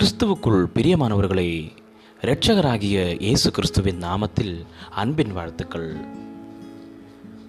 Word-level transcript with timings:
கிறிஸ்துவுக்குள் 0.00 0.66
பிரியமானவர்களே 0.74 1.70
இரட்சகராகிய 2.20 3.20
இயேசு 3.20 3.50
கிறிஸ்துவின் 3.50 4.00
நாமத்தில் 4.00 4.66
அன்பின் 4.90 5.32
வாழ்த்துக்கள். 5.32 5.96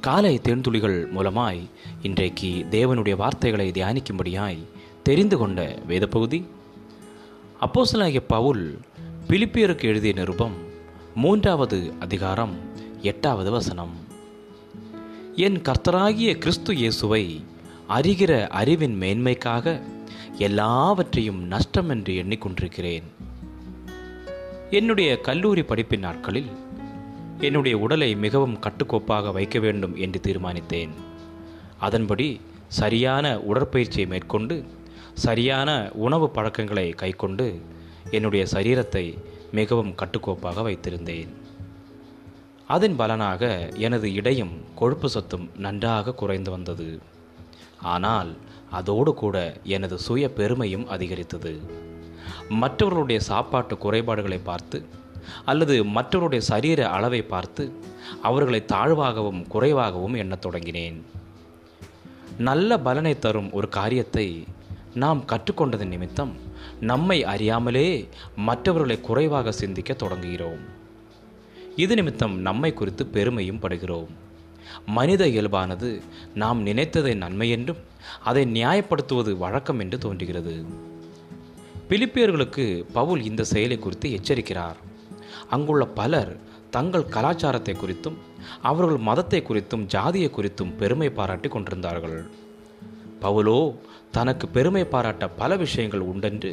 காலை 0.00 0.40
தேன்துளிகள் 0.42 1.06
மூலமாய் 1.16 1.70
இன்றைக்கு 2.02 2.66
தேவனுடைய 2.70 3.16
வார்த்தைகளை 3.16 3.70
தியானிக்கும்படியாய் 3.70 4.58
தெரிந்து 5.02 5.36
கொண்ட 5.36 5.78
வேத 5.86 6.06
பகுதி 6.06 6.46
பவுல் 8.26 8.80
பிலிப்பியருக்கு 9.28 9.82
எழுதிய 9.82 10.12
நிருபம் 10.12 10.54
மூன்றாவது 11.14 11.92
அதிகாரம் 12.00 12.56
எட்டாவது 13.02 13.50
வசனம். 13.50 13.96
என் 15.36 15.62
கர்த்தராகிய 15.62 16.38
கிறிஸ்து 16.38 16.76
இயேசுவை 16.76 17.44
அறிகிற 17.88 18.48
அறிவின் 18.48 19.00
மேன்மைக்காக 19.00 19.82
எல்லாவற்றையும் 20.38 21.42
நஷ்டம் 21.42 21.88
என்று 21.88 22.14
எண்ணிக்கொண்டிருக்கிறேன். 22.14 23.02
என்னுடைய 24.70 25.20
கல்லூரி 25.20 25.60
படிப்பின் 25.60 25.98
நாட்களில் 25.98 26.50
என்னுடைய 27.40 27.78
உடலை 27.78 28.16
மிகவும் 28.16 28.58
கட்டுக்கோப்பாக 28.58 29.32
வைக்க 29.32 29.58
வேண்டும் 29.58 29.96
என்று 29.96 30.20
தீர்மானித்தேன். 30.20 30.88
அதன்படி 31.78 32.40
சரியான 32.68 33.36
உடற்பயிற்சியை 33.36 34.06
மேற்கொண்டு 34.06 34.64
சரியான 35.14 35.90
உணவு 35.92 36.30
பழக்கங்களை 36.30 36.90
கைக்கொண்டு 36.90 37.60
என்னுடைய 38.10 38.46
சரீரத்தை 38.52 39.18
மிகவும் 39.52 39.94
கட்டுக்கோப்பாக 39.94 40.62
வைத்திருந்தேன். 40.62 41.28
அதன் 42.66 42.96
பலனாக 42.96 43.68
எனது 43.76 44.12
இடையும் 44.12 44.60
கொழுப்பு 44.74 45.08
சத்தும் 45.08 45.50
நன்றாக 45.56 46.14
குறைந்து 46.14 46.50
வந்தது. 46.50 47.00
ஆனால் 47.82 48.36
அதோடு 48.70 49.14
கூட 49.14 49.36
எனது 49.64 49.98
சுய 49.98 50.30
பெருமையும் 50.30 50.88
அதிகரித்தது. 50.88 51.60
மற்றவர்களுடைய 52.48 53.20
சாப்பாட்டு 53.20 53.78
குறைபாடுகளை 53.78 54.40
பார்த்து 54.42 54.84
அல்லது 55.44 55.84
மற்றவருடைய 55.84 56.38
சரீர 56.38 56.90
அளவை 56.90 57.22
பார்த்து 57.22 57.72
அவர்களை 58.22 58.64
தாழ்வாகவும் 58.66 59.48
குறைவாகவும் 59.48 60.14
எண்ணத் 60.14 60.46
தொடங்கினேன். 60.46 61.02
நல்ல 62.38 62.78
பலனை 62.78 63.18
தரும் 63.18 63.52
ஒரு 63.52 63.68
காரியத்தை 63.68 64.44
நாம் 64.94 65.24
கற்றுக்கொண்டதன் 65.26 65.92
நிமித்தம் 65.94 66.32
நம்மை 66.80 67.24
அறியாமலே 67.24 68.08
மற்றவர்களை 68.36 69.00
குறைவாக 69.00 69.52
சிந்திக்க 69.52 69.92
தொடங்குகிறோம். 69.92 70.62
இது 71.76 71.94
நிமித்தம் 71.94 72.38
நம்மை 72.38 72.74
குறித்து 72.74 73.06
பெருமையும் 73.06 73.60
படுகிறோம். 73.60 74.10
மனித 74.86 75.26
இயல்பானது 75.26 76.00
நாம் 76.34 76.66
நினைத்ததை 76.66 77.14
நன்மை 77.16 77.50
என்றும் 77.50 77.82
அதை 78.22 78.44
நியாயப்படுத்துவது 78.44 79.32
வழக்கம் 79.36 79.78
என்று 79.78 79.98
தோன்றுகிறது. 79.98 80.64
பிலிப்பியர்களுக்கு 81.88 82.84
பவுல் 82.92 83.22
இந்த 83.22 83.44
செயலை 83.44 83.78
குறித்து 83.78 84.08
எச்சரிக்கிறார். 84.10 84.78
அங்குள்ள 85.50 85.86
பலர் 85.86 86.36
தங்கள் 86.70 87.08
கலாச்சாரத்தை 87.08 87.74
குறித்தும் 87.74 88.18
அவர்கள் 88.62 88.96
மதத்தை 88.96 89.42
குறித்தும் 89.42 89.84
ஜாதியை 89.86 90.30
குறித்தும் 90.30 90.76
பெருமை 90.76 91.10
பாராட்டி 91.10 91.48
கொண்டிருந்தார்கள். 91.48 92.30
பவுலோ 93.20 93.76
தனக்கு 94.10 94.48
பெருமை 94.48 94.84
பாராட்ட 94.84 95.28
பல 95.28 95.56
விஷயங்கள் 95.56 96.00
உண்டென்று 96.00 96.50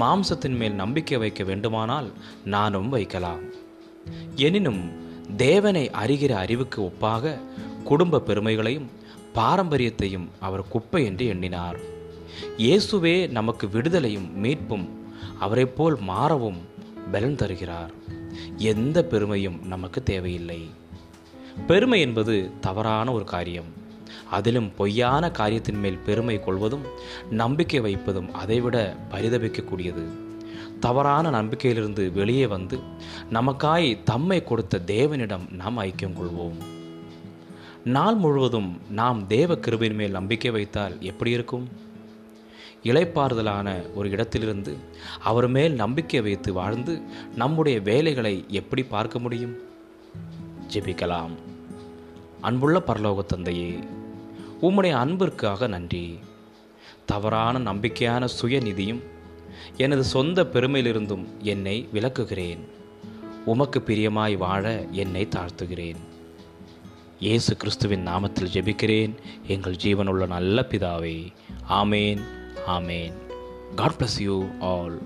மாம்சத்தின் 0.00 0.56
மேல் 0.56 0.72
நம்பிக்கை 0.72 1.18
வைக்க 1.18 1.44
வேண்டுமானால் 1.44 2.08
நானும் 2.44 2.88
வைக்கலாம். 2.88 3.42
எனினும் 4.36 4.82
தேவனை 5.36 5.90
அறிகிற 5.90 6.30
அறிவுக்கு 6.30 6.82
ஒப்பாக 6.82 7.38
குடும்ப 7.84 8.20
பெருமைகளையும் 8.20 8.90
பாரம்பரியத்தையும் 9.34 10.28
அவர் 10.40 10.68
குப்பை 10.68 11.04
என்று 11.04 11.26
எண்ணினார். 11.26 11.78
இயேசுவே 12.58 13.28
நமக்கு 13.28 13.66
விடுதலையும் 13.66 14.32
மீட்பும் 14.32 14.88
அவரைப் 15.38 15.76
போல் 15.76 15.98
மாறவும் 16.00 16.60
பலன் 17.12 17.34
தருகிறார். 17.34 17.90
எந்த 18.56 19.04
பெருமையும் 19.04 19.66
நமக்கு 19.66 20.02
தேவையில்லை. 20.02 20.70
பெருமை 21.66 22.00
என்பது 22.00 22.50
தவறான 22.60 23.12
ஒரு 23.12 23.24
காரியம். 23.24 23.80
அதிலும் 24.30 24.74
பொய்யான 24.74 25.30
காரியத்தின் 25.30 25.78
மேல் 25.78 25.98
பெருமை 25.98 26.40
கொள்வதும் 26.40 26.82
நம்பிக்கை 27.30 27.80
வைப்பதும் 27.80 28.34
அதைவிட 28.34 28.96
பரிதபிக்கக்கூடியது. 29.10 30.04
தவறான 30.82 31.30
நம்பிக்கையிலிருந்து 31.30 32.12
வெளியே 32.12 32.46
வந்து 32.46 32.78
நமக்காய் 33.32 34.02
தம்மை 34.02 34.44
கொடுத்த 34.44 34.80
தேவனிடம் 34.86 35.50
நாம் 35.50 35.78
ஐக்கியம் 35.78 36.16
கொள்வோம். 36.20 36.58
நாள் 37.84 38.14
முழுவதும் 38.14 38.80
நாம் 38.90 39.26
தேவ 39.26 39.54
கிருபின் 39.54 39.94
மேல் 39.94 40.10
நம்பிக்கை 40.10 40.50
வைத்தால் 40.50 41.00
எப்படி 41.00 41.30
இருக்கும்? 41.30 41.68
இலைப்பாறுதலான 42.82 43.92
ஒரு 43.94 44.10
இடத்திலிருந்து 44.10 44.76
அவர் 45.20 45.48
மேல் 45.48 45.72
நம்பிக்கை 45.72 46.20
வைத்து 46.20 46.52
வாழ்ந்து 46.52 47.02
நம்முடைய 47.34 47.80
வேலைகளை 47.80 48.44
எப்படி 48.48 48.82
பார்க்க 48.82 49.18
முடியும்? 49.18 49.56
ஜெபிக்கலாம். 50.72 51.34
அன்புள்ள 52.40 52.82
பரலோக 52.86 53.26
தந்தையே 53.26 53.78
உம்முடைய 54.62 54.90
அன்பிற்காக 54.90 55.66
நன்றி. 55.66 56.18
தவறான 57.06 57.72
நம்பிக்கையான 57.72 58.28
சுயநிதியும் 58.42 59.02
எனது 59.76 60.04
சொந்த 60.04 60.42
பெருமையிலிருந்தும் 60.42 61.24
என்னை 61.38 61.88
விலக்குகிறேன் 61.94 62.58
உமக்கு 63.44 63.80
பிரியமாய் 63.80 64.36
வாழ 64.36 64.86
என்னை 64.90 65.28
தாழ்த்துகிறேன். 65.30 65.96
இயேசு 67.18 67.56
கிறிஸ்துவின் 67.56 68.06
நாமத்தில் 68.06 68.52
ஜெபிக்கிறேன். 68.52 69.14
எங்கள் 69.46 69.76
ஜீவனுள்ள 69.84 70.26
நல்ல 70.26 70.66
பிதாவே. 70.70 71.32
ஆமேன் 71.68 72.22
ஆமேன். 72.66 73.12
God 73.74 73.94
bless 73.98 74.20
you 74.20 74.44
all 74.60 75.02